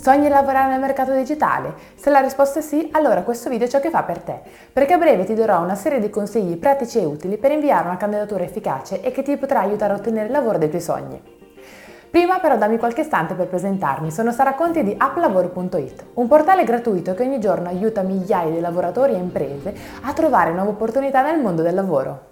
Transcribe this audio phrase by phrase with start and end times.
[0.00, 1.74] Sogni lavorare nel mercato digitale?
[1.94, 4.40] Se la risposta è sì, allora questo video è ciò che fa per te,
[4.72, 7.98] perché a breve ti darò una serie di consigli pratici e utili per inviare una
[7.98, 11.22] candidatura efficace e che ti potrà aiutare a ottenere il lavoro dei tuoi sogni.
[12.10, 17.12] Prima però dammi qualche istante per presentarmi, sono Sara Conti di applavoro.it, un portale gratuito
[17.12, 21.60] che ogni giorno aiuta migliaia di lavoratori e imprese a trovare nuove opportunità nel mondo
[21.60, 22.29] del lavoro.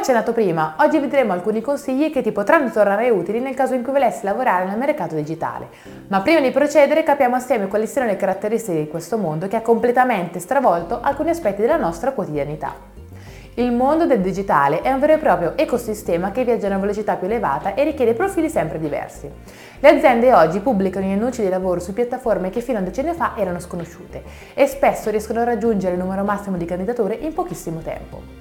[0.00, 3.92] Accennato prima, oggi vedremo alcuni consigli che ti potranno tornare utili nel caso in cui
[3.92, 5.68] volessi lavorare nel mercato digitale.
[6.08, 9.60] Ma prima di procedere capiamo assieme quali siano le caratteristiche di questo mondo che ha
[9.60, 12.74] completamente stravolto alcuni aspetti della nostra quotidianità.
[13.54, 17.16] Il mondo del digitale è un vero e proprio ecosistema che viaggia a una velocità
[17.16, 19.30] più elevata e richiede profili sempre diversi.
[19.80, 23.12] Le aziende oggi pubblicano gli annunci di lavoro su piattaforme che fino a un decennio
[23.12, 24.22] fa erano sconosciute
[24.54, 28.39] e spesso riescono a raggiungere il numero massimo di candidature in pochissimo tempo.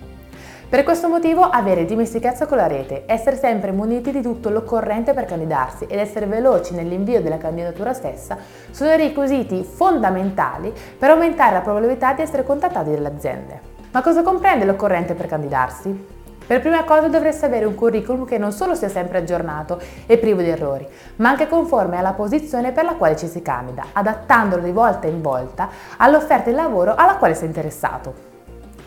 [0.70, 5.26] Per questo motivo avere dimestichezza con la rete, essere sempre muniti di tutto l'occorrente per
[5.26, 8.38] candidarsi ed essere veloci nell'invio della candidatura stessa
[8.70, 13.62] sono i requisiti fondamentali per aumentare la probabilità di essere contattati dalle aziende.
[13.90, 16.06] Ma cosa comprende l'occorrente per candidarsi?
[16.46, 20.42] Per prima cosa dovreste avere un curriculum che non solo sia sempre aggiornato e privo
[20.42, 24.72] di errori, ma anche conforme alla posizione per la quale ci si candida, adattandolo di
[24.72, 25.68] volta in volta
[25.98, 28.30] all'offerta di lavoro alla quale sei interessato.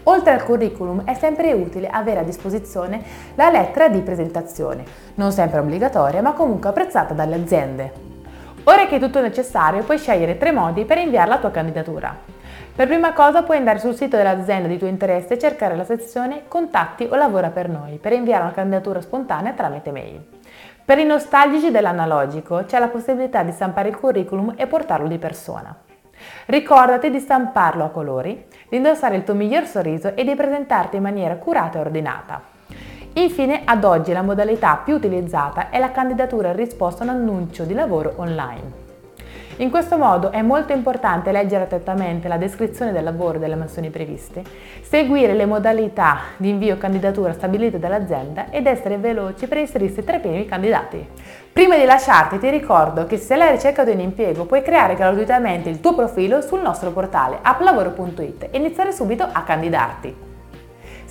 [0.05, 3.03] Oltre al curriculum è sempre utile avere a disposizione
[3.35, 7.93] la lettera di presentazione, non sempre obbligatoria ma comunque apprezzata dalle aziende.
[8.65, 12.17] Ora che è tutto necessario puoi scegliere tre modi per inviare la tua candidatura.
[12.75, 16.45] Per prima cosa puoi andare sul sito dell'azienda di tuo interesse e cercare la sezione
[16.49, 20.25] Contatti o lavora per noi per inviare una candidatura spontanea tramite mail.
[20.85, 25.77] Per i nostalgici dell'analogico c'è la possibilità di stampare il curriculum e portarlo di persona.
[26.47, 31.03] Ricordati di stamparlo a colori, di indossare il tuo miglior sorriso e di presentarti in
[31.03, 32.41] maniera curata e ordinata.
[33.13, 37.65] Infine, ad oggi la modalità più utilizzata è la candidatura in risposta a un annuncio
[37.65, 38.82] di lavoro online.
[39.57, 43.91] In questo modo è molto importante leggere attentamente la descrizione del lavoro e delle mansioni
[43.91, 44.43] previste,
[44.81, 50.21] seguire le modalità di invio candidatura stabilite dall'azienda ed essere veloci per inserirsi tra i
[50.21, 51.07] primi candidati.
[51.53, 55.69] Prima di lasciarti ti ricordo che se sei alla ricerca un impiego puoi creare gratuitamente
[55.69, 60.32] il tuo profilo sul nostro portale applavoro.it e iniziare subito a candidarti.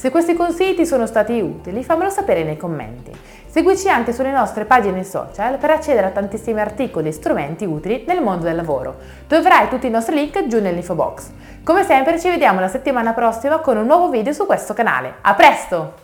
[0.01, 3.11] Se questi consigli ti sono stati utili fammelo sapere nei commenti.
[3.45, 8.19] Seguici anche sulle nostre pagine social per accedere a tantissimi articoli e strumenti utili nel
[8.19, 8.95] mondo del lavoro.
[9.27, 11.29] Troverai tutti i nostri link giù nell'info box.
[11.63, 15.17] Come sempre ci vediamo la settimana prossima con un nuovo video su questo canale.
[15.21, 16.00] A presto!